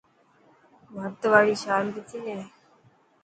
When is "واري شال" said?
1.31-1.85